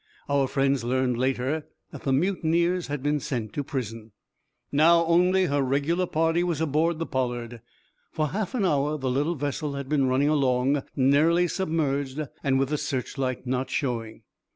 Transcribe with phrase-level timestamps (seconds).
[0.27, 4.13] Our friends learned, later, that the mutineers had been sent to prison.
[4.71, 7.61] Now only her regular party was aboard the "Pollard."
[8.11, 12.69] For half an hour the little vessel had been running along, nearly submerged, and with
[12.69, 14.23] the searchlight not showing.